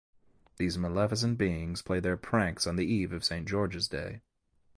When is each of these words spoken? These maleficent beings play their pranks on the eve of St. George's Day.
These 0.57 0.79
maleficent 0.79 1.37
beings 1.37 1.83
play 1.83 1.99
their 1.99 2.17
pranks 2.17 2.65
on 2.65 2.75
the 2.75 2.91
eve 2.91 3.13
of 3.13 3.23
St. 3.23 3.47
George's 3.47 3.87
Day. 3.87 4.21